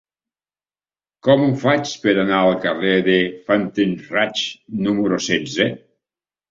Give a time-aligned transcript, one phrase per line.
[1.27, 3.19] Com ho faig per anar al carrer de
[3.51, 4.45] Fastenrath
[4.89, 5.75] número setze?